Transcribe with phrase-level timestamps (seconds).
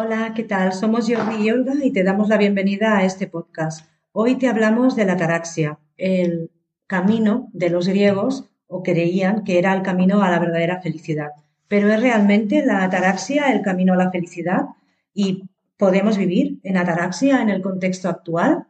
[0.00, 0.72] Hola, ¿qué tal?
[0.72, 3.84] Somos Jordi y Olga y te damos la bienvenida a este podcast.
[4.12, 6.52] Hoy te hablamos de la ataraxia, el
[6.86, 11.30] camino de los griegos o creían que era el camino a la verdadera felicidad.
[11.66, 14.66] Pero es realmente la ataraxia el camino a la felicidad
[15.14, 18.66] y podemos vivir en ataraxia en el contexto actual.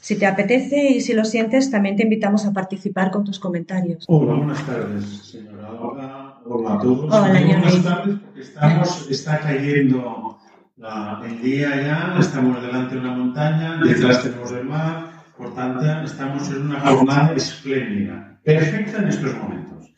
[0.00, 4.04] Si te apetece y si lo sientes, también te invitamos a participar con tus comentarios.
[4.08, 6.40] Hola, buenas tardes, señora Olga.
[6.44, 7.04] Hola a todos.
[7.04, 10.35] Hola, buenas tardes porque estamos, está cayendo
[10.76, 15.84] la, el día ya, estamos delante de una montaña, detrás tenemos el mar, por tanto,
[16.02, 19.90] estamos en una jornada espléndida, perfecta en estos momentos.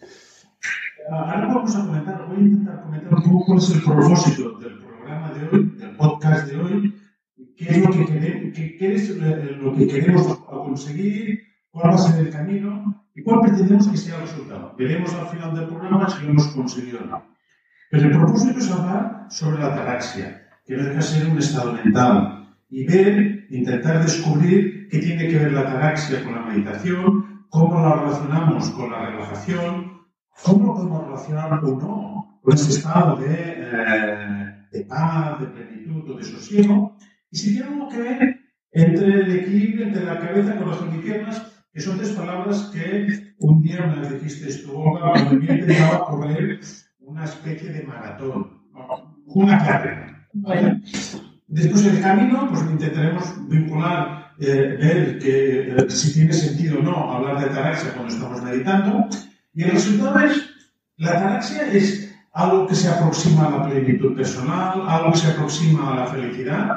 [1.10, 4.78] Ahora vamos a comentar, voy a intentar comentar un poco cuál es el propósito del
[4.78, 6.94] programa de hoy, del podcast de hoy,
[7.56, 12.26] qué es lo que queremos, qué, es lo que queremos conseguir, cuál va a ser
[12.26, 14.74] el camino y cuál pretendemos que sea el resultado.
[14.78, 17.24] Veremos al final del programa si lo hemos conseguido o no.
[17.90, 22.84] Pero el propósito es hablar sobre la ataraxia, que deja ser un estado mental, y
[22.84, 28.68] ver, intentar descubrir qué tiene que ver la ataraxia con la meditación, cómo la relacionamos
[28.72, 30.02] con la relajación,
[30.42, 36.18] cómo podemos relacionar o no con ese estado de, eh, de paz, de plenitud o
[36.18, 36.98] de sosiego,
[37.30, 41.50] y si tiene algo que ver entre el equilibrio entre la cabeza, corazón y piernas,
[41.72, 46.60] que son tres palabras que un día me dijiste tú, Olga, cuando me intentaba correr
[47.00, 48.68] una especie de maratón,
[49.24, 50.17] una carrera.
[51.48, 57.12] Después del camino, pues intentaremos vincular eh, ver que, eh, si tiene sentido o no
[57.12, 59.08] hablar de ataraxia cuando estamos meditando.
[59.54, 60.50] Y el resultado es,
[60.96, 65.92] la ataraxia es algo que se aproxima a la plenitud personal, algo que se aproxima
[65.92, 66.76] a la felicidad,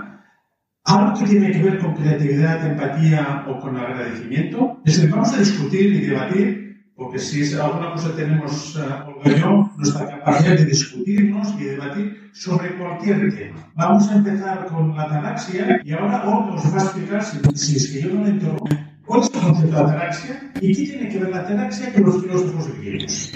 [0.86, 4.82] algo que tiene que ver con creatividad, empatía o con agradecimiento.
[4.86, 6.71] Es decir, vamos a discutir y debatir
[7.02, 13.36] porque si es alguna cosa tenemos, yo, nuestra capacidad de discutirnos y debatir sobre cualquier
[13.36, 13.72] tema.
[13.74, 17.24] Vamos a empezar con la ataraxia y ahora Olga os va a explicar,
[17.56, 18.70] si, es que yo no interrumpo,
[19.04, 22.22] cuál es el concepto de ataraxia y qué tiene que ver la ataraxia con los
[22.22, 23.32] filósofos griegos.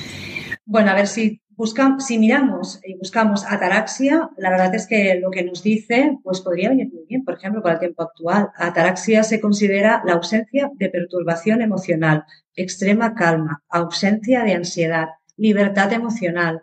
[0.68, 5.32] Bueno, a ver si buscamos, si miramos y buscamos ataraxia, la verdad es que lo
[5.32, 8.50] que nos dice, pues podría venir muy bien, por ejemplo, para el tiempo actual.
[8.56, 12.26] Ataraxia se considera la ausencia de perturbación emocional,
[12.56, 16.62] extrema calma, ausencia de ansiedad, libertad emocional,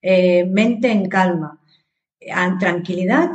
[0.00, 1.58] eh, mente en calma,
[2.20, 3.30] eh, tranquilidad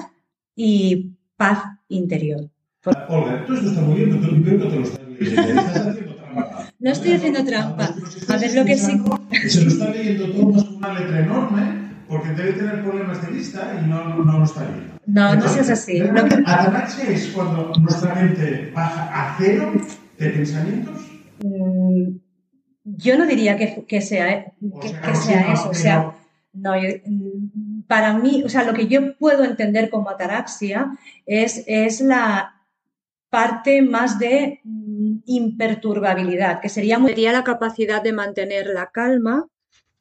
[0.56, 2.50] y paz interior.
[3.08, 5.42] Olga, tú esto está muy bien, pero tú te lo estás leyendo.
[5.42, 6.66] Estás haciendo trampa.
[6.80, 7.96] No estoy haciendo trampa.
[8.30, 9.02] A ver lo que sí.
[9.50, 13.82] Se lo está leyendo todo con una letra enorme porque debe tener problemas de vista
[13.82, 14.94] y no, no, lo está leyendo.
[15.06, 16.00] No, no seas así.
[16.00, 16.44] Lo que...
[17.14, 19.74] es cuando nuestra mente baja a cero
[20.18, 22.18] de pensamientos Mm,
[22.84, 25.70] yo no diría que, sea, que, sea eso.
[25.70, 26.16] O sea,
[26.54, 32.02] no, mm, para mí, o sea, lo que yo puedo entender como ataraxia es, es
[32.02, 32.56] la
[33.30, 39.48] parte más de mm, imperturbabilidad, que sería, muy, sería la capacidad de mantener la calma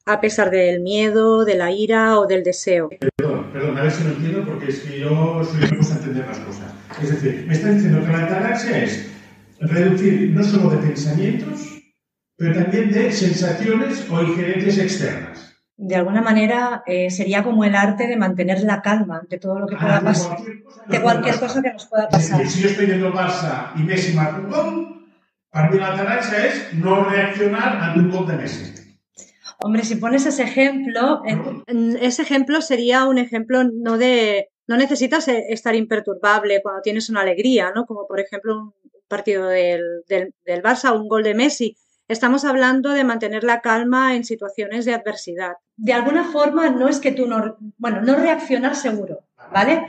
[0.06, 2.88] a pesar del miedo, de la ira o del deseo.
[2.88, 6.26] Perdón, perdón, a ver si lo entiendo porque es que yo soy muy a entender
[6.26, 6.72] las cosas.
[7.02, 9.17] Es decir, me está diciendo que la ataraxia es
[9.60, 11.82] reducir no solo de pensamientos,
[12.36, 15.48] pero también de sensaciones o injerencias externas.
[15.76, 19.66] De alguna manera eh, sería como el arte de mantener la calma ante todo lo
[19.66, 20.38] que pueda ah, pasar.
[20.86, 22.46] De cualquier cosa que nos pueda pasar.
[22.48, 25.08] si yo estoy viendo Barça y Messi marca un gol,
[25.50, 28.74] para mí la tarea es no reaccionar ante un gol de Messi.
[29.60, 31.22] Hombre, si pones ese ejemplo,
[32.00, 37.22] ese ejemplo sería un ejemplo no de no necesitas eh, estar imperturbable cuando tienes una
[37.22, 37.86] alegría, ¿no?
[37.86, 38.74] Como por ejemplo
[39.08, 41.76] partido del, del, del Barça, un gol de Messi.
[42.06, 45.54] Estamos hablando de mantener la calma en situaciones de adversidad.
[45.76, 49.20] De alguna forma, no es que tú no, bueno, no reaccionar seguro,
[49.52, 49.82] ¿vale?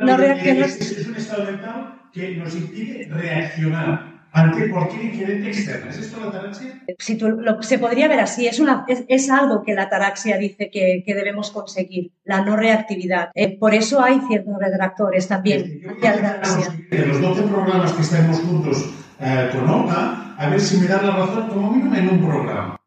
[0.00, 0.68] No reaccionar.
[0.68, 5.90] Es, un estado mental que nos impide reaccionar ante cualquier incidente externo.
[5.90, 6.82] ¿Es esto la ataraxia?
[6.98, 8.46] Si tú, lo, se podría ver así.
[8.46, 12.56] Es, una, es, es, algo que la ataraxia dice que, que debemos conseguir, la no
[12.56, 13.30] reactividad.
[13.34, 15.80] Eh, por eso hay ciertos retractores también.
[16.90, 18.90] De los 12 programas que estamos juntos
[19.20, 22.80] eh, con OCA, a ver si me da la razón como mínimo en un programa.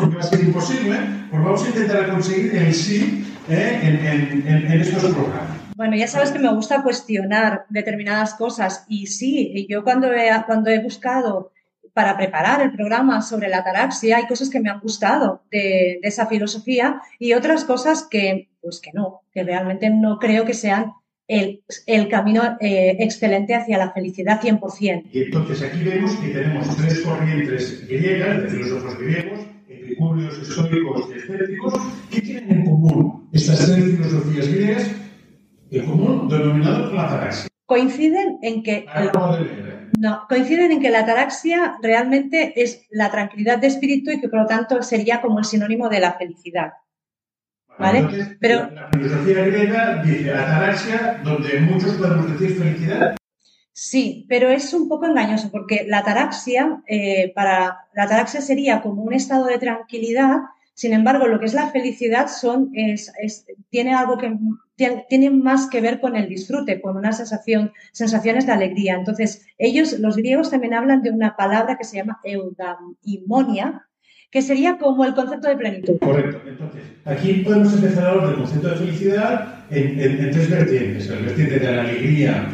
[0.00, 0.96] porque va a ser imposible,
[1.30, 5.67] pues vamos a intentar conseguir el sí eh, en, en, en estos programas.
[5.78, 11.52] Bueno, ya sabes que me gusta cuestionar determinadas cosas y sí, yo cuando he, buscado
[11.92, 16.26] para preparar el programa sobre la ataraxia hay cosas que me han gustado de, esa
[16.26, 20.94] filosofía y otras cosas que, pues que no, que realmente no creo que sean
[21.28, 21.62] el,
[22.10, 25.10] camino eh, excelente hacia la felicidad 100%.
[25.12, 31.18] Y entonces aquí vemos que tenemos tres corrientes griegas, de filósofos griegos, epicúreos, estoicos y
[31.18, 31.74] escépticos,
[32.10, 35.07] ¿qué tienen en común estas tres filosofías griegas
[35.70, 37.48] el común denominador con la ataraxia.
[37.66, 39.10] Coinciden en que ¿eh?
[39.98, 44.40] no, coinciden en que la ataraxia realmente es la tranquilidad de espíritu y que por
[44.40, 46.72] lo tanto sería como el sinónimo de la felicidad.
[47.78, 47.98] ¿Vale?
[47.98, 53.14] Entonces, Pero- la filosofía griega dice ataraxia, donde muchos podemos decir felicidad.
[53.72, 59.02] Sí, pero es un poco engañoso porque la ataraxia, eh, para la ataraxia sería como
[59.02, 60.38] un estado de tranquilidad.
[60.78, 64.32] Sin embargo, lo que es la felicidad son, es, es- tiene algo que
[64.76, 68.94] tiene, tiene más que ver con el disfrute, con una sensación, sensaciones de alegría.
[68.94, 73.88] Entonces, ellos, los griegos, también hablan de una palabra que se llama eudaimonia,
[74.30, 75.98] que sería como el concepto de plenitud.
[75.98, 76.40] Correcto.
[76.46, 81.08] Entonces, aquí podemos empezar a hablar del concepto de felicidad en, en- en tres vertientes.
[81.10, 82.48] El vertiente de la alegría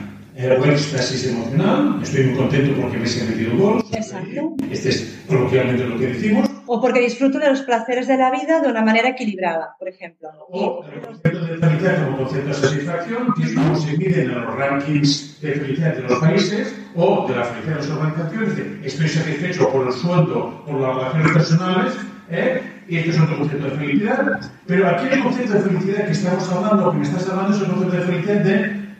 [0.58, 2.00] o éxtasis emocional.
[2.02, 3.84] Estoy muy contento porque Messi ha metido gol.
[3.92, 4.54] Exacto.
[4.70, 6.48] Este es coloquialmente lo que decimos.
[6.74, 10.28] O porque disfruto de los placeres de la vida de una manera equilibrada, por ejemplo.
[10.50, 14.34] O el concepto de felicidad como concepto de satisfacción, que es como se mide en
[14.34, 18.58] los rankings de felicidad de los países o de la felicidad de las organizaciones.
[18.82, 21.92] estoy satisfecho por el sueldo, por las relaciones personales,
[22.30, 22.62] ¿eh?
[22.88, 24.40] y este es otro concepto de felicidad.
[24.66, 27.68] Pero aquí el concepto de felicidad que estamos hablando, que me estás hablando, es el
[27.68, 28.56] concepto de felicidad de,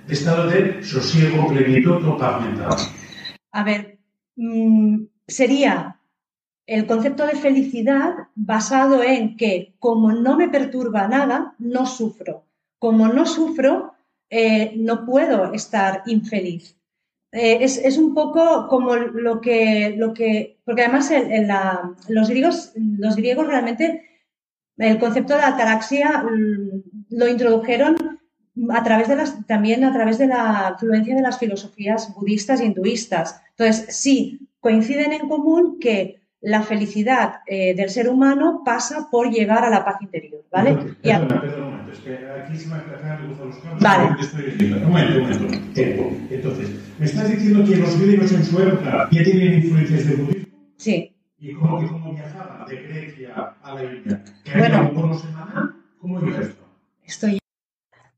[0.06, 2.77] de estado de sosiego, plenitud o paz mental.
[3.50, 3.99] A ver,
[4.37, 5.94] mm, sería
[6.66, 12.44] el concepto de felicidad basado en que como no me perturba nada, no sufro.
[12.78, 13.94] Como no sufro,
[14.31, 16.76] eh, no puedo estar infeliz.
[17.32, 21.11] Eh, es, es un poco como lo que, lo que porque además
[21.46, 24.05] la- los, griegos, los griegos realmente
[24.76, 28.20] el concepto de ataraxia mm, lo introdujeron
[28.70, 32.67] a través de las, también a través de la influencia de las filosofías budistas e
[32.67, 33.40] hinduistas.
[33.50, 39.64] Entonces, sí, coinciden en común que la felicidad eh, del ser humano pasa por llegar
[39.64, 40.76] a la paz interior, ¿vale?
[41.02, 43.82] Y a- perdona, perdona un momento, es que aquí se me los campos.
[43.82, 44.17] Vale.
[44.20, 44.73] estoy.
[44.73, 46.17] Un momento, un momento.
[46.31, 46.69] Entonces,
[46.99, 51.12] me estás diciendo que los griegos en su época ya tenían influencias del budismo sí,
[51.41, 54.23] y cómo que cómo viajaban de Grecia a la India.
[54.44, 54.91] ¿Que Bueno.
[56.00, 56.62] ¿Cómo iba esto?
[57.06, 57.38] estoy.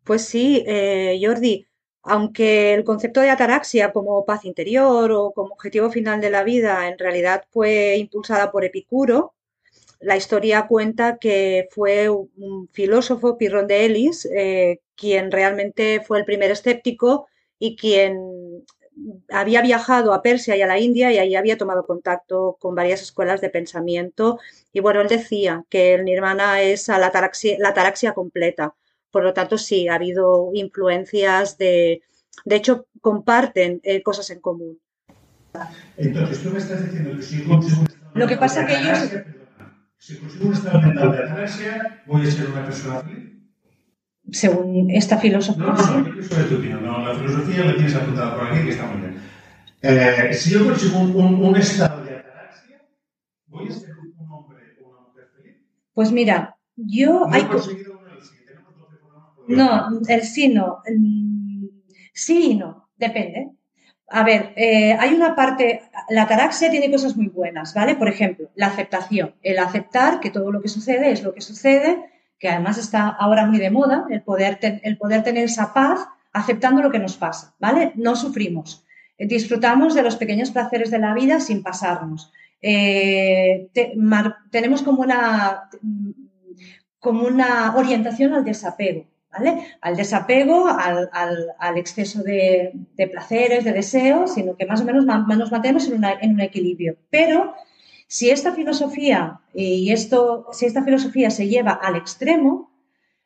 [0.04, 1.66] Pues sí, eh, Jordi,
[2.06, 6.88] aunque el concepto de ataraxia como paz interior o como objetivo final de la vida
[6.88, 9.34] en realidad fue impulsada por Epicuro,
[10.00, 16.24] la historia cuenta que fue un- filósofo, Pirrón de Elis, eh, quien realmente fue el
[16.24, 17.26] primer escéptico
[17.58, 18.64] y quien
[19.30, 23.02] había viajado a Persia y a la India y ahí había tomado contacto con varias
[23.02, 24.38] escuelas de pensamiento.
[24.72, 28.74] Y bueno, él decía que el nirvana es a la ataraxia, la ataraxia completa.
[29.16, 32.02] Por lo tanto, sí, ha habido influencias de,
[32.44, 34.78] de hecho, comparten eh, cosas en común.
[35.96, 38.74] Entonces, tú me estás diciendo que si yo consigo un estado Lo que pasa que
[38.78, 39.10] ellos-
[39.96, 43.32] si consigo un estado mental de ataraxia, voy a ser una persona feliz.
[44.32, 46.84] Según esta filosofía, No, no, no, yo soy tu opinión.
[46.84, 49.14] No, la filosofía la tienes apuntada por aquí, que está muy bien.
[49.80, 52.82] Eh, si yo consigo un, un- un estado de ataraxia,
[53.46, 55.56] ¿voy a ser un hombre o una mujer feliz?
[55.94, 58.52] Pues mira, yo No hay he co- conseguido uno en el siguiente.
[58.52, 60.82] Tenemos 12 programas por No, el sí no.
[62.12, 63.50] Sí y no, depende.
[64.08, 67.96] A ver, eh, hay una parte, la ataraxia tiene cosas muy buenas, ¿vale?
[67.96, 72.10] Por ejemplo, la aceptación, el aceptar que todo lo que sucede es lo que sucede,
[72.38, 76.06] que además está ahora muy de moda, el poder, ten- el poder tener esa paz
[76.32, 77.92] aceptando lo que nos pasa, ¿vale?
[77.96, 78.82] No sufrimos,
[79.18, 82.30] Eh, disfrutamos de los pequeños placeres de la vida sin pasarnos.
[82.60, 86.10] Eh, te- mar- tenemos como una, mm,
[86.98, 89.06] como una orientación al desapego,
[89.80, 92.72] Al desapego, al, exceso de,
[93.10, 96.96] placeres, de deseos, sino que más o menos nos mantenemos en, un equilibrio.
[97.10, 97.54] Pero
[98.06, 102.70] si esta filosofía y esto, si esta filosofía se lleva al extremo,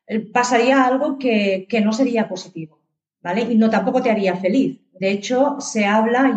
[0.07, 2.81] eh, pasaría algo que, no sería positivo,
[3.23, 3.43] ¿vale?
[3.43, 4.81] Y no tampoco te haría feliz.
[4.99, 6.35] De hecho, se habla,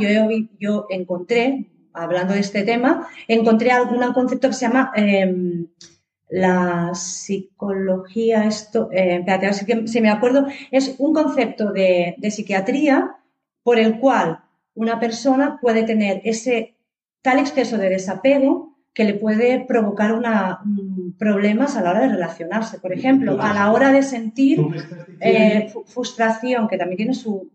[0.60, 5.68] yo encontré, hablando de este tema, encontré algún concepto que se llama em,
[6.34, 12.32] la psicología, esto, eh, espérate, si, que- si me acuerdo, es un concepto de, de
[12.32, 13.18] psiquiatría
[13.63, 14.40] por el cual
[14.75, 16.75] una persona puede tener ese
[17.22, 22.10] tal exceso de desapego que le puede provocar una, mm, problemas a la hora de
[22.10, 22.80] relacionarse.
[22.80, 24.60] Por ejemplo, a la hora de sentir
[25.20, 27.50] eh, frustración, que también tiene su...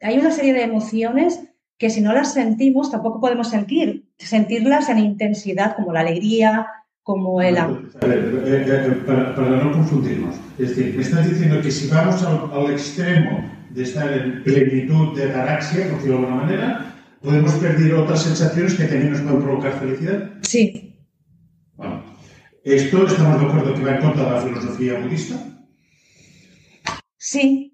[0.00, 1.42] Hay una serie de emociones
[1.78, 6.66] que si no las sentimos tampoco podemos sentir, sentirlas en intensidad como la alegría,
[7.08, 7.88] como el amor.
[8.02, 10.34] A ver, eh, eh, para, para no confundirnos.
[10.58, 15.16] Es decir, me estás diciendo que si vamos al, al extremo de estar en plenitud
[15.16, 19.42] de ataraxia, por decirlo de alguna manera, podemos perder otras sensaciones que también nos pueden
[19.42, 20.30] provocar felicidad.
[20.42, 20.98] Sí,
[21.76, 22.02] Bueno,
[22.62, 25.36] esto estamos de acuerdo que va en contra de la filosofía budista.
[27.16, 27.72] sí,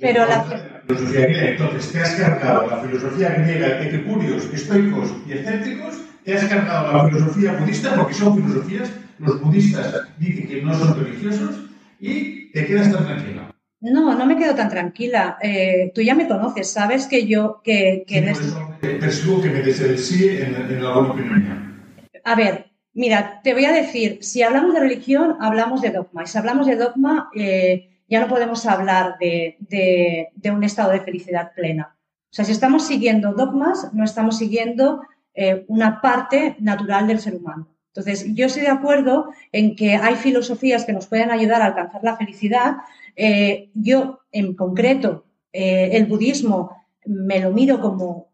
[0.00, 0.42] Pero la...
[0.88, 1.48] filosofía griega.
[1.50, 5.94] Entonces, te has cargado la filosofía griega epicúreos, estoicos y escépticos,
[6.26, 8.90] te has cargado la filosofía budista, porque son filosofías,
[9.20, 13.54] los budistas dicen que no son religiosos, y te quedas tan tranquila.
[13.80, 15.38] No, no me quedo tan tranquila.
[15.40, 17.60] Eh, tú ya me conoces, sabes que yo...
[17.62, 18.52] Que, que sí,
[18.82, 21.80] en percibo que me des el sí en, en la opinión.
[22.24, 26.24] A ver, mira, te voy a decir, si hablamos de religión, hablamos de dogma.
[26.24, 31.02] Y si hablamos de dogma, eh, ya no podemos hablar de, de, un estado de
[31.02, 31.96] felicidad plena.
[32.24, 35.02] O sea, si estamos siguiendo dogmas, no estamos siguiendo
[35.36, 37.68] eh, una parte natural del ser humano.
[37.88, 42.02] Entonces, yo estoy de acuerdo en que hay filosofías que nos pueden ayudar a alcanzar
[42.02, 42.76] la felicidad.
[43.14, 48.30] Eh, yo, en concreto, eh, el budismo me lo miro como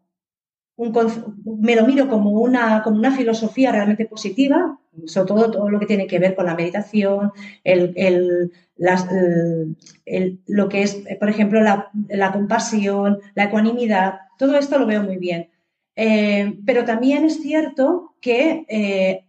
[0.75, 0.91] un,
[1.61, 5.85] me lo miro como una, como una filosofía realmente positiva, sobre todo todo lo que
[5.85, 7.31] tiene que ver con la meditación,
[7.63, 8.51] el,
[10.47, 15.49] lo que es, por ejemplo, la, compasión, la ecuanimidad, todo esto lo veo muy bien.
[15.95, 19.25] Eh, pero también es cierto que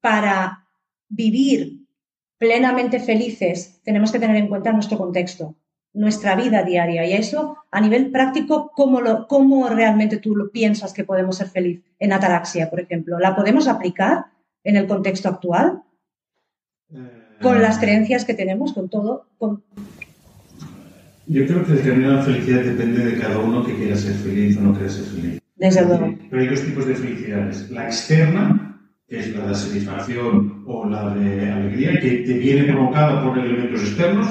[0.00, 0.66] para
[1.08, 1.80] vivir
[2.38, 5.56] plenamente felices tenemos que tener en cuenta nuestro contexto,
[5.92, 7.04] nuestra vida diaria.
[7.06, 11.48] Y eso, a nivel práctico, ¿cómo, lo, cómo realmente tú lo piensas que podemos ser
[11.48, 13.18] feliz en ataraxia, por ejemplo?
[13.18, 14.26] ¿La podemos aplicar
[14.64, 15.82] en el contexto actual?
[17.42, 19.26] Con las creencias que tenemos, con todo.
[21.26, 24.72] Yo creo que determinada felicidad depende de cada uno que quiera ser feliz o no
[24.72, 25.39] quiera ser feliz.
[25.60, 26.14] Desde luego.
[26.30, 27.70] Pero hay dos tipos de felicidades.
[27.70, 33.38] La externa, es la de satisfacción o la de alegría, que te viene provocada por
[33.38, 34.26] elementos externos.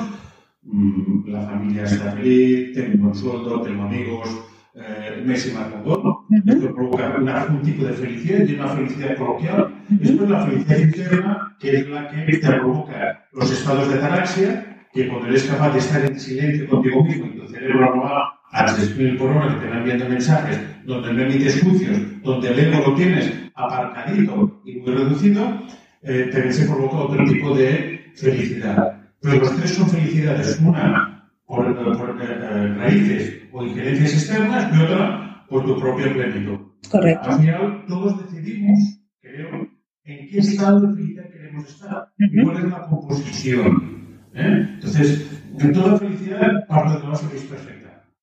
[0.64, 4.28] Mm, la familia está feliz, tengo un sueldo, tengo amigos,
[4.74, 6.26] eh, Messi marca todo.
[6.48, 7.16] Esto provoca
[7.50, 9.76] un tipo de felicidad y una felicidad coloquial.
[9.88, 15.08] Después la felicidad interna, que es la que te provoca los estados de ataraxia, que
[15.08, 18.66] cuando eres capaz de estar en silencio contigo mismo y tu cerebro no va a
[18.66, 22.90] 3.000 por hora que te van enviando mensajes, donde no emites juicios, donde el ego
[22.90, 25.62] lo tienes aparcadito y muy reducido,
[26.02, 29.02] eh, también se provoca otro tipo de felicidad.
[29.22, 35.66] Pero los tres son felicidades, una por, eh, raíces o injerencias externas y otra por
[35.66, 36.60] tu propio plenitud.
[36.92, 37.30] Correcto.
[37.30, 38.80] Al final, todos decidimos,
[39.22, 39.68] creo,
[40.04, 44.20] en qué estado de felicidad queremos estar y cuál es la composición.
[44.34, 44.68] ¿eh?
[44.76, 47.79] Entonces, en toda felicidad, parte de la que es perfecta.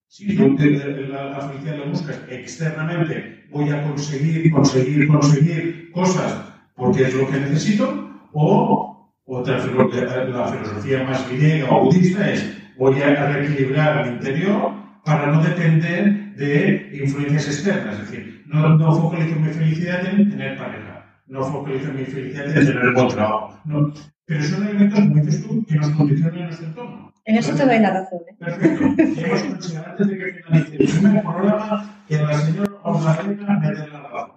[0.08, 7.04] Si yo la, la, felicidad la buscas externamente, voy a conseguir, conseguir, conseguir cosas porque
[7.04, 13.32] es lo que necesito, o otra la filosofía más griega o budista es voy a
[13.32, 14.72] reequilibrar el interior
[15.04, 17.98] para no depender de influencias externas.
[17.98, 22.66] Es decir, no, no focalizo mi felicidad en tener pareja, no focalizo mi felicidad en
[22.66, 23.60] tener buen trabajo.
[23.64, 23.92] No.
[24.26, 27.12] Pero son elementos, como dices tú, que nos condicionan en nuestro entorno.
[27.26, 28.20] En eso te doy la razón.
[28.28, 28.36] ¿eh?
[28.38, 28.84] Perfecto.
[28.84, 34.00] hemos conseguido antes de que finalice el primer programa que la señora me dé la
[34.00, 34.30] razón.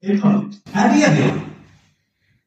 [0.00, 1.42] Entonces, a día de hoy,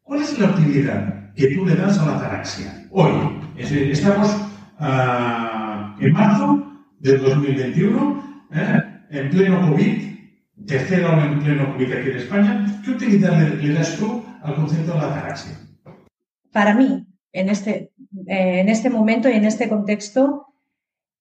[0.03, 2.88] ¿cuál es la utilidad que tú le das a la ataraxia?
[2.91, 3.12] Hoy,
[3.57, 4.36] estamos
[4.81, 6.62] uh, en marzo
[7.00, 8.83] del 2021, ¿eh?
[9.12, 10.09] en pleno COVID,
[10.67, 12.81] tercera ola en pleno COVID aquí en España.
[12.83, 15.57] ¿Qué utilidad le, le das tú al concepto de la ataraxia?
[16.51, 17.93] Para mí, en este,
[18.28, 20.48] eh, en este momento y en este contexto,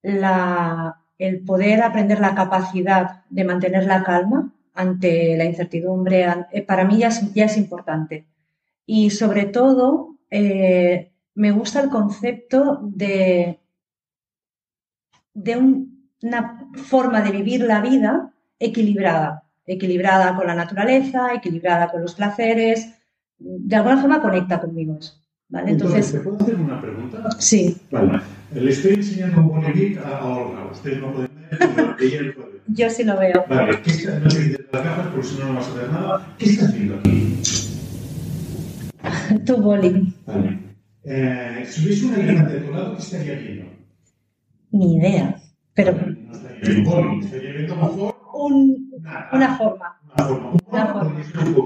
[0.02, 6.98] el poder aprender la capacidad de mantener la calma ante la incertidumbre, eh, para mí
[6.98, 8.26] ya es, importante.
[8.86, 13.58] Y sobre todo, eh, me gusta el concepto de,
[15.34, 15.56] de
[16.22, 22.94] una forma de vivir la vida equilibrada, equilibrada con la naturaleza, equilibrada con los placeres,
[23.38, 25.17] de alguna forma conecta conmigo eso.
[25.50, 25.70] ¿Vale?
[25.70, 27.30] Entonces, ¿te puedo hacer una pregunta?
[27.38, 27.76] Sí.
[27.90, 28.20] Vale.
[28.54, 30.66] Le estoy enseñando un bolivic a, Olga.
[30.70, 32.60] Ustedes no pueden ver, pero ella puede.
[32.66, 33.44] Yo sí lo veo.
[33.48, 33.80] Vale.
[33.82, 36.34] ¿Qué está, no te quites las gafas porque si no, no vas a ver nada.
[36.38, 37.42] ¿Qué estás viendo aquí?
[39.46, 40.14] tu boli.
[40.26, 40.58] Vale.
[41.04, 43.64] Eh, si hubiese una línea de tu lado, ¿qué estaría viendo?
[44.72, 45.40] Ni idea.
[45.72, 45.92] Pero...
[45.92, 47.24] No estaría viendo boli.
[47.24, 48.14] Estaría viendo mejor...
[48.34, 48.90] Un,
[49.32, 49.98] una forma.
[50.14, 50.52] Una forma.
[50.66, 51.14] Una forma.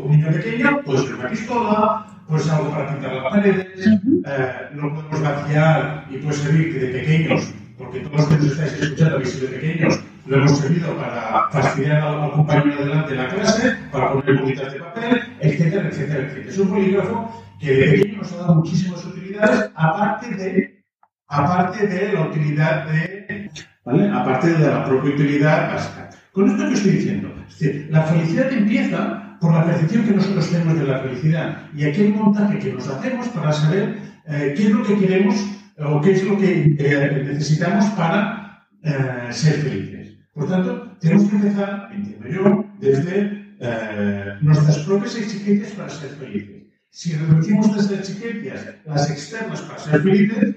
[0.05, 4.95] Un niño pequeño puede ser una pistola, pues algo para pintar las paredes, eh, lo
[4.95, 9.17] podemos vaciar y puede servir que de pequeños, porque todos los que nos estáis escuchando
[9.17, 14.13] habéis sido pequeños, lo hemos servido para fastidiar al, compañero delante de la clase, para
[14.15, 16.49] poner bolitas de papel, etcétera, etcétera, etcétera.
[16.49, 20.85] Es un bolígrafo que de pequeño nos ha dado muchísimas utilidades, aparte de,
[21.29, 23.51] aparte de la utilidad de,
[23.85, 24.09] ¿vale?
[24.09, 26.09] Aparte de la propia utilidad básica.
[26.33, 30.51] Con esto que estoy diciendo, es decir, la felicidad empieza por la percepción que nosotros
[30.51, 34.71] tenemos de la felicidad y aquel montaje que nos hacemos para saber eh, qué es
[34.71, 35.35] lo que queremos
[35.79, 40.17] o qué es lo que eh, necesitamos para eh, ser felices.
[40.33, 46.63] Por tanto, tenemos que empezar, entiendo yo, desde eh, nuestras propias exigencias para ser felices.
[46.91, 50.55] Si reducimos nuestras exigencias, las externas para ser felices,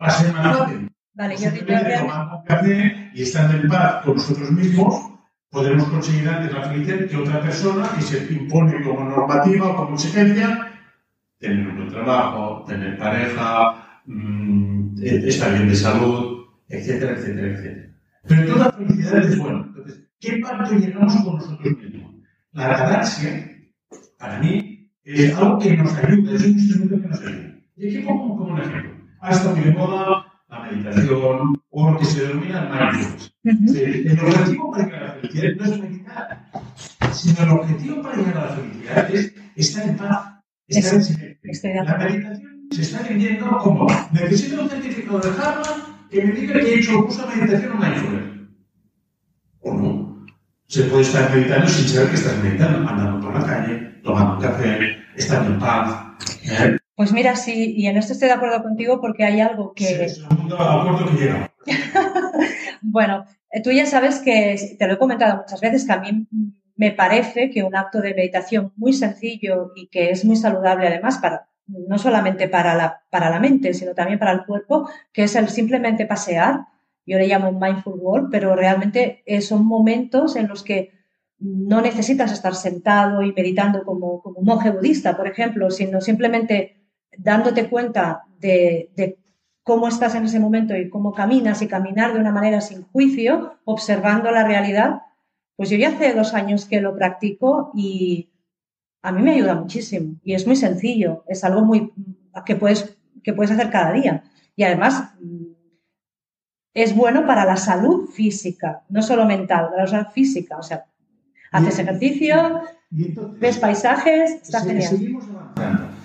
[0.00, 0.90] va a ser más fácil.
[1.14, 5.15] Vale, yo un café y estando en paz con nosotros mismos,
[5.56, 9.94] podremos conseguir antes la felicidad que otra persona que se impone como normativa o como
[9.94, 10.70] exigencia
[11.38, 17.88] tener un buen trabajo, tener pareja, mmm, estar bien de salud, etcétera, etcétera, etcétera.
[18.28, 19.64] Pero toda felicidad es buena.
[19.66, 22.14] Entonces, ¿qué pacto llegamos con nosotros mismos?
[22.52, 23.50] La galaxia,
[24.18, 27.54] para mí, es algo que nos ayuda, es un instrumento que nos ayuda.
[27.76, 28.90] Y aquí pongo como un ejemplo.
[29.20, 33.34] Hasta muy de moda la meditación o lo que se denomina el mindfulness.
[33.44, 36.50] El objetivo para felicidad no es meditar,
[37.12, 41.74] sino el objetivo para llegar a la felicidad es estar en paz, estar en silencio.
[41.84, 46.74] La meditación se está vendiendo como necesito un certificado de Harvard que me diga que
[46.74, 48.48] he hecho un curso de meditación o mindfulness.
[49.60, 50.26] O no.
[50.66, 54.42] Se puede estar meditando sin saber que estás meditando, andando por la calle, tomando un
[54.42, 56.06] café, estando en paz.
[56.44, 56.76] ¿eh?
[56.96, 59.84] Pues mira, sí, y en esto estoy de acuerdo contigo porque hay algo que...
[59.84, 61.52] Sí, es acuerdo que llega.
[62.80, 63.26] bueno,
[63.62, 66.26] tú ya sabes que, te lo he comentado muchas veces, que a mí
[66.74, 71.18] me parece que un acto de meditación muy sencillo y que es muy saludable además
[71.18, 75.34] para no solamente para la, para la mente, sino también para el cuerpo, que es
[75.34, 76.60] el simplemente pasear.
[77.04, 80.92] Yo le llamo mindful walk, pero realmente son momentos en los que
[81.38, 86.75] no necesitas estar sentado y meditando como, como un monje budista, por ejemplo, sino simplemente
[87.18, 89.18] dándote cuenta de, de,
[89.62, 93.58] cómo estás en ese momento y cómo caminas y caminar de una manera sin juicio,
[93.64, 95.02] observando la realidad,
[95.56, 98.30] pues yo ya hace dos años que lo practico y
[99.02, 101.92] a mí me ayuda muchísimo y es muy sencillo, es algo muy
[102.44, 104.22] que puedes, que puedes hacer cada día
[104.54, 105.14] y además
[106.72, 110.86] es bueno para la salud física, no solo mental, para la salud física, o sea,
[111.50, 114.90] haces ejercicio, ves paisajes, está genial.
[114.90, 115.95] Seguimos avanzando.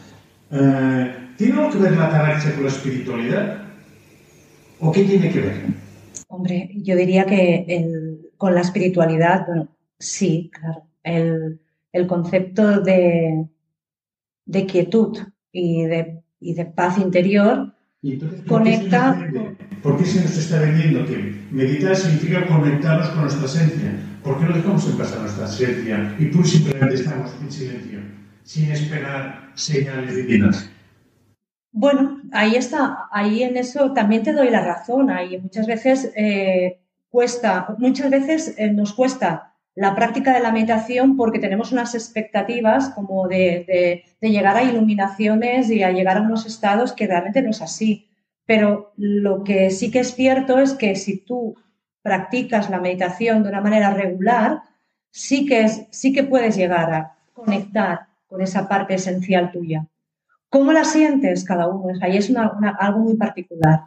[0.52, 3.64] Eh, ¿Tiene algo que ver la ataraxia con la espiritualidad?
[4.80, 5.66] ¿O qué tiene que ver?
[6.28, 9.68] Hombre, yo diría que el, con la espiritualidad, bueno,
[10.00, 10.84] sí, claro.
[11.04, 11.60] El,
[11.92, 13.46] el concepto de,
[14.46, 15.18] de, quietud
[15.52, 19.30] y de, y de paz interior ¿Y entonces, ¿por conecta.
[19.32, 23.94] Qué ¿Por qué se nos está vendiendo que meditar significa conectarnos con nuestra esencia?
[24.24, 28.00] ¿Por qué no dejamos en pasar nuestra esencia y tú simplemente estamos en silencio,
[28.44, 30.70] sin esperar señales divinas?
[31.72, 35.10] Bueno, ahí está, ahí en eso también te doy la razón.
[35.10, 41.16] Ahí muchas veces eh, cuesta, muchas veces eh, nos cuesta la práctica de la meditación
[41.16, 46.22] porque tenemos unas expectativas como de, de, de, llegar a iluminaciones y a llegar a
[46.22, 48.10] unos estados que realmente no es así.
[48.46, 51.56] Pero lo que sí que es cierto es que si tú
[52.02, 54.64] practicas la meditación de una manera regular,
[55.10, 59.86] sí que, es, sí que puedes llegar a conectar con esa parte esencial tuya.
[60.50, 61.94] ¿Cómo la sientes cada uno?
[62.02, 63.82] Ahí es una, una, algo muy particular.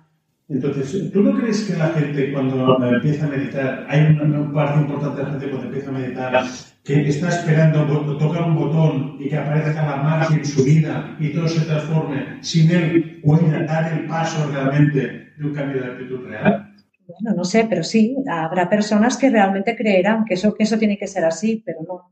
[0.50, 4.80] Entonces, ¿tú no crees que la gente cuando empieza a meditar, hay una, una, parte
[4.80, 6.44] importante de la gente cuando empieza a meditar
[6.84, 7.86] que está esperando
[8.18, 12.42] tocar un botón y que aparezca la magia en su vida y todo se transforme
[12.42, 16.73] sin él pueda dar el paso realmente de un cambio de actitud real?
[17.06, 20.96] Bueno, no sé, pero sí, habrá personas que realmente creerán que eso, que eso tiene
[20.96, 22.10] que ser así, pero no.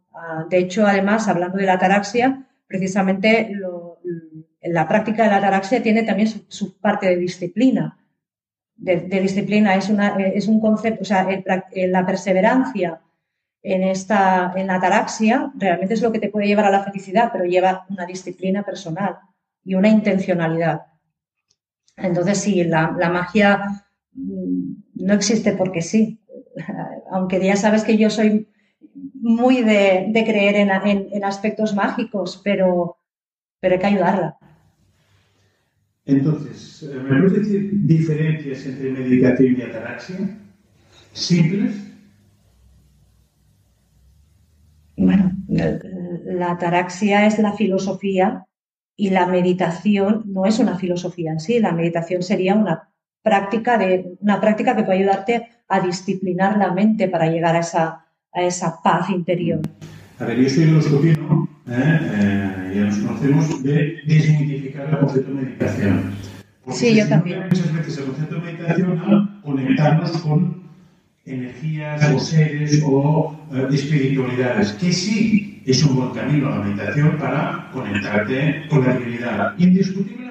[0.49, 3.53] De hecho, además, hablando de la ataraxia, precisamente
[4.63, 7.99] la práctica de la ataraxia tiene también su, parte de disciplina
[8.77, 13.01] de, de, disciplina, es, una, es un concepto, o sea, el, la perseverancia
[13.63, 17.31] en, esta, en la ataraxia realmente es lo que te puede llevar a la felicidad,
[17.33, 19.19] pero lleva una disciplina personal
[19.65, 20.83] y una intencionalidad.
[21.97, 26.21] Entonces, sí, la, la magia no existe porque sí,
[27.11, 28.49] aunque ya sabes que yo soy
[28.95, 32.97] muy de, de creer en, en, en, aspectos mágicos, pero,
[33.61, 34.37] pero hay que ayudarla.
[36.05, 40.39] Entonces, ¿me puedes decir diferencias entre meditación y ataraxia?
[41.13, 41.93] ¿Simples?
[44.97, 48.47] Bueno, la ataraxia es la filosofía
[48.97, 51.61] y la meditación no es una filosofía en sí.
[51.61, 52.92] La meditación sería una
[53.23, 58.05] práctica, de, una práctica que puede ayudarte a disciplinar la mente para llegar a esa,
[58.33, 59.61] a esa paz interior.
[60.19, 62.01] A ver, yo soy filosofino, ¿eh?
[62.15, 66.15] eh, ya nos conocemos, de desmitificar el concepto de meditación.
[66.65, 67.45] Porque sí, yo también.
[67.49, 70.63] Muchas veces el concepto de meditación a conectarnos con
[71.25, 77.71] energías o seres o eh, espiritualidades, que sí es un buen camino la meditación para
[77.73, 80.22] conectarte con la divinidad, indiscutiblemente.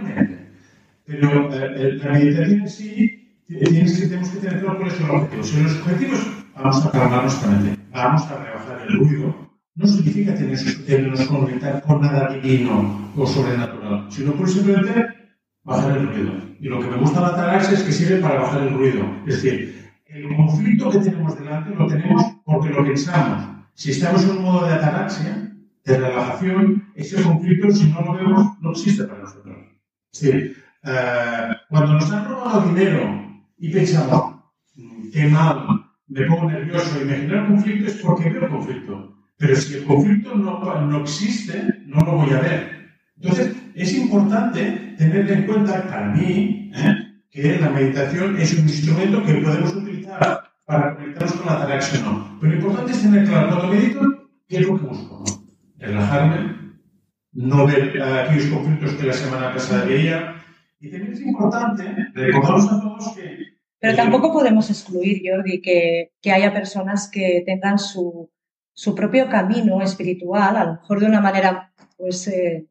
[1.12, 5.15] Pero eh, la meditación en sí, tienes que, tenemos que tener claro cuáles son los
[5.17, 5.50] objetivos.
[5.50, 10.36] Si los objetivos, vamos a calmar nuestra mente, vamos a rebajar el ruido, no significa
[10.36, 15.06] tenernos conectar con nada divino o sobrenatural, sino por simplemente
[15.63, 16.32] bajar el ruido.
[16.62, 19.04] Y lo que me gusta la ataraxia es que sirve para bajar el ruido.
[19.28, 23.65] Es decir, el conflicto que tenemos delante lo tenemos porque lo pensamos.
[23.74, 25.52] Si estamos en un modo de ataraxia,
[25.84, 29.58] de relajación, ese conflicto, si no lo vemos, no existe para nosotros.
[30.13, 34.36] Es decir, eh, cuando nos han robado dinero y pensamos,
[34.76, 35.67] mm, qué mal,
[36.08, 39.17] me pongo nervioso y me genera conflicto, es porque veo conflicto.
[39.38, 42.82] Pero si el conflicto no, no existe, no lo voy a ver.
[43.15, 46.96] Entonces, es importante tener en cuenta para mí ¿eh?
[47.30, 52.38] que la meditación es un instrumento que podemos utilizar para conectarnos con la tarea no.
[52.39, 55.24] Pero lo importante es tener claro cuando medito qué es lo que busco.
[55.78, 56.56] Relajarme,
[57.34, 60.36] no ver aquellos conflictos que la semana pasada veía.
[60.82, 63.38] Y también es importante recordarnos a todos que...
[63.80, 68.30] Pero tampoco podemos excluir, Jordi, que, que haya personas que tengan su,
[68.74, 72.67] su propio camino espiritual, a lo mejor de una manera, pues, eh,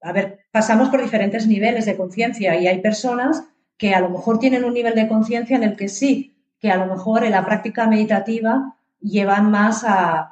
[0.00, 3.44] a ver, pasamos por diferentes niveles de conciencia y hay personas
[3.76, 6.76] que a lo mejor tienen un nivel de conciencia en el que sí, que a
[6.76, 10.30] lo mejor en la práctica meditativa llevan más a,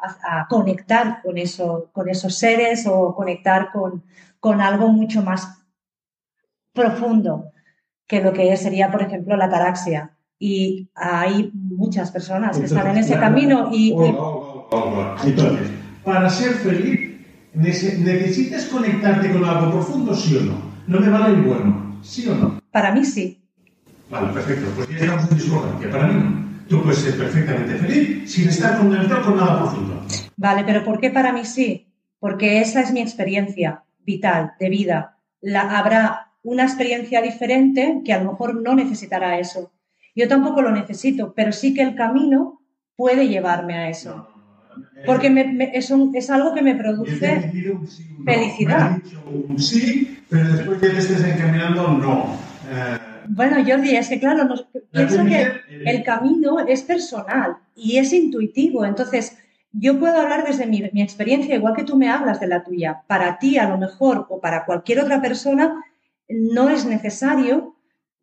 [0.49, 4.05] conectar con, eso, con esos seres o conectar con,
[4.41, 5.58] con algo mucho más
[6.79, 7.53] profundo
[8.07, 10.12] que lo que sería, por ejemplo, la ataraxia.
[10.38, 13.93] Y hay muchas personas que están en ese camino y...
[15.25, 15.71] Entonces,
[16.05, 17.19] para ser feliz,
[17.55, 20.69] ¿necesitas conectarte con algo profundo, sí o no?
[20.87, 22.61] No me vale el bueno, ¿sí o no?
[22.71, 23.43] Para mí sí.
[24.09, 24.71] Vale, perfecto.
[24.75, 25.91] Pues ya estamos en discordancia.
[25.91, 26.49] Para mí no.
[26.69, 30.03] Tú puedes ser perfectamente feliz sin estar conectado con nada profundo.
[30.37, 31.88] Vale, pero ¿por qué para mí sí?
[32.21, 35.19] Porque esa es mi experiencia vital, de vida.
[35.41, 39.71] La, habrá una experiencia diferente que a lo mejor no necesitará eso.
[40.15, 42.63] Yo tampoco lo necesito, pero sí que el camino
[42.97, 44.29] puede llevarme a eso.
[45.05, 47.53] Porque me, es, es, algo que me produce
[48.25, 48.99] felicidad.
[49.57, 52.37] sí, pero después que te estés encaminando, no.
[52.71, 54.49] Eh, bueno, Jordi, es que claro,
[54.91, 55.53] pienso que
[55.85, 58.85] el camino es personal y es intuitivo.
[58.87, 59.37] Entonces,
[59.73, 63.03] yo puedo hablar desde mi, mi, experiencia, igual que tú me hablas de la tuya.
[63.07, 65.85] Para ti, a lo mejor, o para cualquier otra persona,
[66.29, 67.75] no es necesario.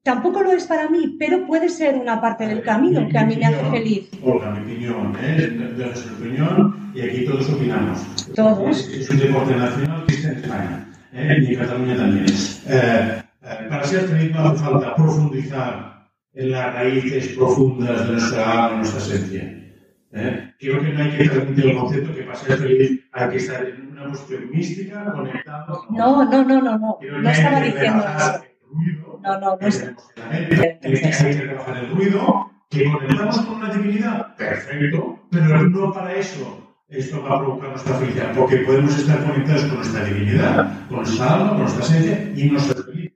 [0.03, 3.35] Tampoco lo es para mí, pero puede ser una parte del camino que a mí
[3.35, 4.09] me hace feliz.
[4.21, 5.73] Olga, mi opinión, ¿eh?
[5.75, 8.05] Dejas su opinión y aquí todos opinamos.
[8.35, 8.87] Todos.
[8.89, 11.37] Es, un deporte nacional que está en España ¿eh?
[11.41, 12.25] y en Cataluña también.
[12.67, 18.69] Eh, eh, para ser feliz no hace falta profundizar en las raíces profundas de nuestra
[18.69, 19.65] de nuestra esencia.
[20.13, 20.53] ¿Eh?
[20.59, 24.49] Creo que no hay que transmitir el concepto que hay que estar en una posición
[24.51, 25.85] mística, conectado.
[25.89, 26.97] No, no, no, no, no.
[27.01, 28.43] No estaba diciendo eso.
[28.71, 29.67] Ruido, no, no, no.
[29.67, 29.93] Es...
[30.31, 36.61] Hay que trabajar el ruido, que conectamos con una divinidad, perfecto, pero no para eso
[36.87, 41.33] esto va a provocar nuestra felicidad, porque podemos estar conectados con nuestra divinidad, con nuestra
[41.33, 43.15] alma, con nuestra esencia y no ser felices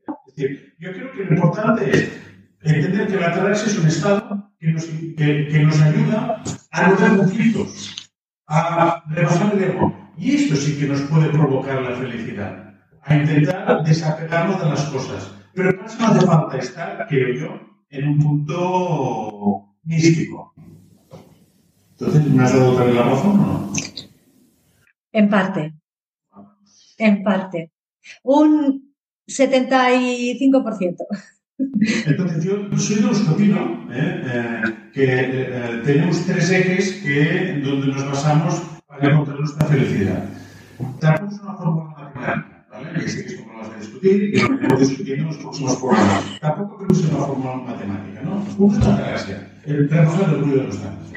[0.79, 2.09] yo creo que lo importante es
[2.61, 7.17] entender que la ataraxia es un estado que nos, que, nos ayuda a no tener
[7.17, 7.98] conflictos,
[8.49, 9.95] a rebajar el ego.
[10.17, 15.31] Y esto sí que nos puede provocar la felicidad, a intentar desapegarnos de las cosas.
[15.53, 17.59] Pero eso no hace falta estar, creo yo,
[17.89, 20.53] en un punto místico.
[21.91, 23.73] Entonces, ¿me has dado vez la razón o no?
[25.11, 25.73] En parte.
[26.97, 27.71] En parte.
[28.23, 28.93] Un,
[29.27, 30.95] 75%.
[32.05, 33.53] Entonces, yo soy de los que ¿eh?
[33.91, 34.61] eh,
[34.93, 40.23] que eh, tenemos tres ejes que, donde nos basamos para encontrar nuestra felicidad.
[40.99, 42.99] Tampoco es una fórmula matemática, ¿vale?
[42.99, 45.75] Que sé que esto lo vas a discutir y lo vamos discutiendo en los próximos
[45.75, 46.39] programas.
[46.39, 48.45] Tampoco creo que sea una fórmula matemática, ¿no?
[48.57, 51.13] Una gracia, el trabajar el ruido de los datos.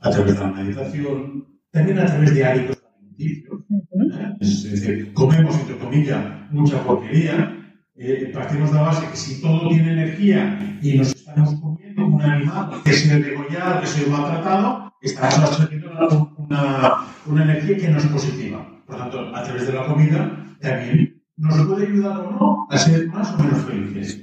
[0.00, 3.60] A través de la meditación, también a través de hábitos alimenticios.
[3.70, 4.36] ¿eh?
[4.40, 7.65] Es decir, comemos, entre comillas, mucha porquería,
[7.98, 12.22] eh, partimos de la base que si todo tiene energía y nos estamos comiendo un
[12.22, 15.90] animal que se ha degollado, que se ha maltratado, estamos absorbiendo
[16.36, 18.82] una, una, energía que no es positiva.
[18.86, 22.78] Por lo tanto, a través de la comida también nos puede ayudar o no a
[22.78, 24.22] ser más o menos felices.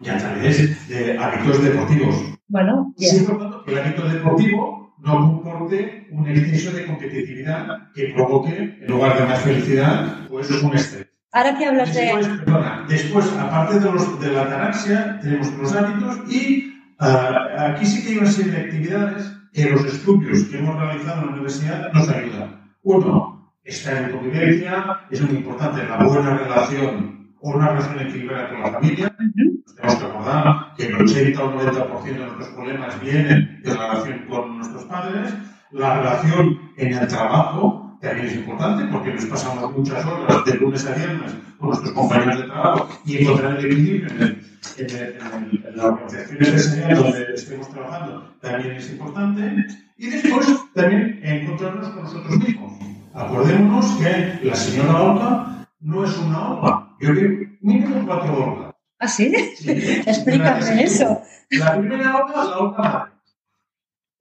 [0.00, 2.16] Y a través de hábitos deportivos.
[2.48, 8.78] Bueno, sí, por tanto, el hábito deportivo no comporte un exceso de competitividad que provoque,
[8.80, 11.07] en lugar de más felicidad, pues un estrés.
[11.32, 12.44] Ahora que hablas después, de...
[12.44, 18.02] Perdona, después, aparte de, los, de la ataraxia, tenemos los hábitos y uh, aquí sí
[18.02, 21.92] que hay una serie de actividades que los estudios que hemos realizado en la universidad
[21.92, 22.72] nos ayudan.
[22.82, 28.62] Uno, estar en convivencia, es muy importante la buena relación o una relación equilibrada con
[28.62, 29.16] la familia.
[29.18, 33.90] Nos tenemos que acordar que el 80 o 90% de nuestros problemas vienen de la
[33.90, 35.34] relación con nuestros padres.
[35.72, 40.86] La relación en el trabajo también es importante porque nos pasamos muchas horas de lunes
[40.86, 44.96] a viernes con nuestros compañeros de trabajo y encontrar el equilibrio en, el, en, el,
[44.96, 49.66] en, el, la organización empresarial donde estemos trabajando también es importante.
[49.96, 52.72] Y después también encontrarnos con nosotros mismos.
[53.14, 56.96] Acordémonos que la señora Olga no es una Olga.
[57.00, 58.74] Yo creo mínimo cuatro Olgas.
[59.00, 59.34] ¿Ah, sí?
[59.56, 59.70] sí
[60.06, 61.20] Explícame eso.
[61.50, 63.12] La primera Olga, la Olga madre,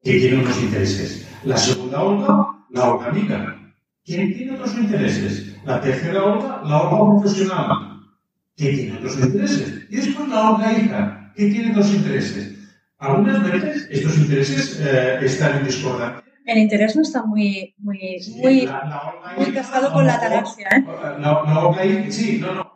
[0.03, 1.27] que tiene unos intereses.
[1.43, 3.66] La segunda Olga, la Olga amiga,
[4.07, 5.53] ¿Quién tiene otros intereses?
[5.65, 7.99] La tercera Olga, la Olga profesional,
[8.55, 9.85] que tiene otros intereses.
[9.89, 12.55] Y después la Olga hija, que tiene dos intereses.
[12.99, 16.23] Algunas veces estos intereses eh, están en discordancia.
[16.45, 20.69] El interés no está muy, muy, sí, muy, la, la muy casado con la ataraxia.
[20.69, 20.85] ¿eh?
[21.19, 22.73] La, la hija, sí, no, no.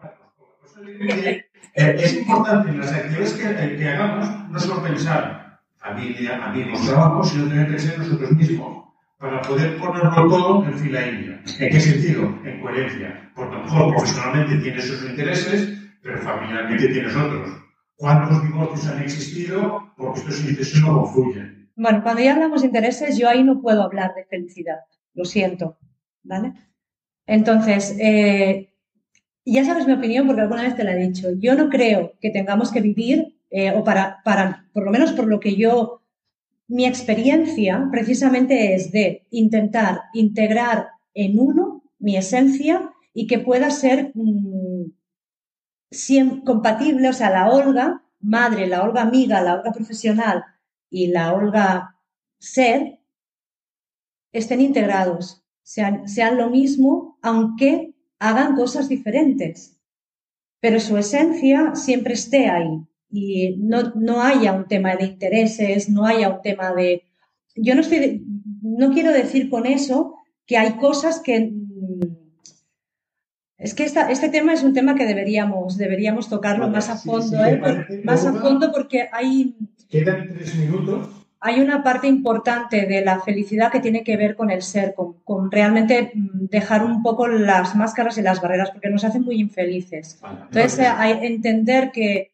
[1.76, 7.24] Eh, es importante en las actividades que, que hagamos no solo pensar familia, amigos, trabajo,
[7.24, 8.81] sino también pensar en nosotros mismos
[9.22, 11.42] para poder ponerlo todo en fila india.
[11.60, 12.24] ¿En qué sentido?
[12.44, 13.32] En coherencia.
[13.36, 17.50] Porque a lo mejor profesionalmente tienes sus intereses, pero familiarmente tienes otros.
[17.96, 19.94] ¿Cuántos divorcios han existido?
[19.96, 21.72] Porque estos intereses no confluyen.
[21.76, 24.80] Bueno, cuando ya hablamos de intereses, yo ahí no puedo hablar de felicidad.
[25.14, 25.78] Lo siento.
[26.24, 26.54] ¿Vale?
[27.28, 28.74] Entonces, eh,
[29.46, 31.28] ya sabes mi opinión porque alguna vez te la he dicho.
[31.38, 35.28] Yo no creo que tengamos que vivir, eh, o para, para, por lo menos por
[35.28, 36.01] lo que yo
[36.72, 44.14] mi experiencia precisamente es de intentar integrar en uno mi esencia y que pueda ser
[44.16, 44.86] mmm,
[46.46, 50.46] compatible, o sea, la Olga madre, la Olga amiga, la Olga profesional
[50.90, 51.98] y la Olga
[52.40, 53.02] ser
[54.32, 59.78] estén integrados, sean lo mismo, aunque hagan cosas diferentes,
[60.62, 66.06] pero su esencia siempre esté ahí y no, no haya un tema de intereses, no
[66.06, 67.04] haya un tema de...
[67.56, 68.24] Yo no estoy,
[68.62, 71.54] no quiero decir con eso que hay cosas que...
[73.58, 77.22] Es que esta, este tema es un tema que deberíamos, deberíamos tocarlo más a fondo,
[77.22, 78.02] sí, sí, ¿eh?
[78.04, 79.56] más a fondo porque hay...
[79.90, 84.52] Quedan tres minutos hay una parte importante de la felicidad que tiene que ver con
[84.52, 89.04] el ser, con, con, realmente dejar un poco las máscaras y las barreras, porque nos
[89.04, 90.20] hacen muy infelices.
[90.22, 92.31] Vale, Entonces, hay, entender que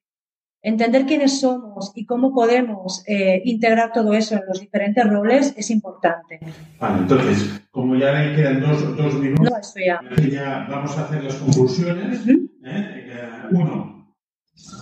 [0.62, 5.70] Entender quiénes somos y cómo podemos eh, integrar todo eso en los diferentes roles es
[5.70, 6.40] importante.
[6.80, 10.02] Vale, entonces, como ya le quedan dos, dos minutos, no, ya.
[10.30, 10.68] ya.
[10.70, 12.26] vamos a hacer las conclusiones.
[12.26, 12.50] Uh -huh.
[12.66, 13.08] ¿eh?
[13.52, 13.98] Uno,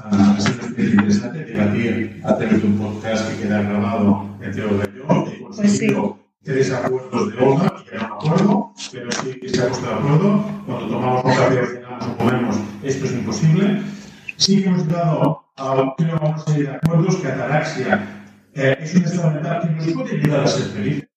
[0.04, 4.90] ha sido muy interesante debatir a través de un podcast que queda grabado entre Olga
[4.92, 5.04] y yo.
[5.04, 5.94] He pues sí.
[6.42, 9.94] tres acuerdos de Olga, que era un acuerdo, pero sí que se ha puesto de
[9.94, 10.46] acuerdo.
[10.66, 13.82] Cuando tomamos un café o cenamos o comemos, esto es imposible.
[14.38, 18.08] Sí que hemos dado creo que vamos a ir de acuerdo que ataraxia
[18.54, 21.10] eh, es un estado mental que nos puede ayudar a ser felices.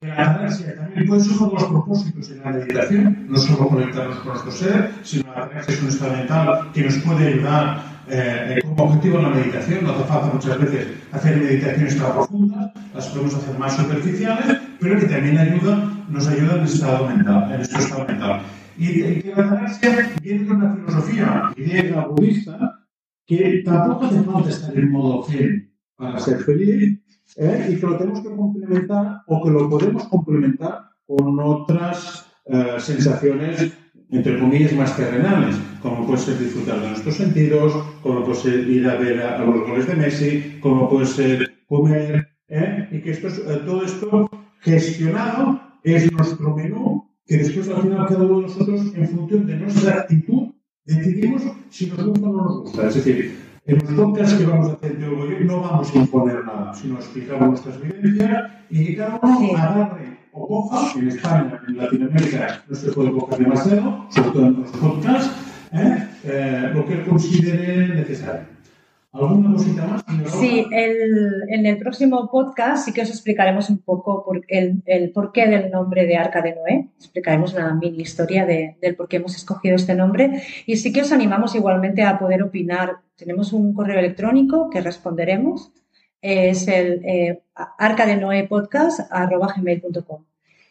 [0.00, 4.18] La ataraxia también puede ser uno de los propósitos en la meditación, no solo conectarnos
[4.18, 8.58] con nuestro ser, sino la ataraxia es un estado mental que nos puede ayudar eh,
[8.62, 9.84] como objetivo en la meditación.
[9.84, 15.00] No hace falta muchas veces hacer meditaciones tan profundas, las podemos hacer más superficiales, pero
[15.00, 18.42] que también ayuda, nos ayuda en estado mental, en nuestro estado mental.
[18.78, 22.85] Y, y que la ataraxia viene de una filosofía griega budista
[23.26, 27.00] que tampoco hace falta estar en modo zen para ser feliz
[27.36, 27.68] ¿eh?
[27.70, 33.72] y que lo tenemos que complementar o que lo podemos complementar con otras eh, sensaciones,
[34.10, 38.88] entre comillas, más terrenales, como puede ser disfrutar de nuestros sentidos, como puede ser ir
[38.88, 42.88] a ver a, a los goles de Messi, como puede ser comer, ¿eh?
[42.92, 48.06] y que esto es, eh, todo esto gestionado es nuestro menú, que después al final
[48.06, 50.50] cada uno de nosotros, en función de nuestra actitud,
[50.86, 52.88] decidimos si nos gusta o no nos gusta.
[52.88, 55.10] Es decir, en los podcasts que vamos a hacer yo
[55.44, 60.98] no vamos a imponer nada, sino explicamos nuestras vivencias y cada uno agarre o coja,
[60.98, 65.30] en España, en Latinoamérica no se puede coger demasiado, sobre todo en los podcasts,
[65.72, 66.08] ¿eh?
[66.24, 68.55] Eh, lo que considere necesario.
[69.18, 70.04] ¿Alguna cosita más?
[70.38, 75.10] Sí, el, en el próximo podcast sí que os explicaremos un poco por el, el
[75.10, 76.90] porqué del nombre de Arca de Noé.
[76.98, 80.42] Explicaremos una mini historia de, del por qué hemos escogido este nombre.
[80.66, 82.98] Y sí que os animamos igualmente a poder opinar.
[83.16, 85.72] Tenemos un correo electrónico que responderemos.
[86.20, 87.42] Es el eh,
[87.78, 90.24] arcadenoepodcast.com.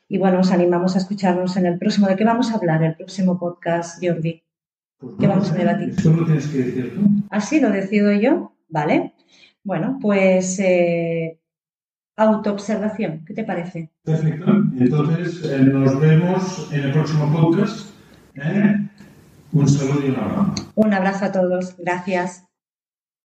[0.08, 2.08] Y bueno, os animamos a escucharnos en el próximo.
[2.08, 4.45] ¿De qué vamos a hablar el próximo podcast, Jordi?
[4.98, 5.90] Pues ¿Qué vamos a debatir?
[5.90, 7.02] Eso lo tienes que decir tú.
[7.30, 8.54] ¿Así lo decido yo?
[8.70, 9.14] Vale.
[9.64, 11.40] Bueno, pues eh,
[12.16, 13.92] autoobservación, ¿qué te parece?
[14.04, 14.52] Perfecto.
[14.78, 17.90] Entonces eh, nos vemos en el próximo podcast.
[18.36, 18.76] ¿eh?
[19.52, 20.54] Un saludo y un abrazo.
[20.76, 21.76] Un abrazo a todos.
[21.78, 22.46] Gracias.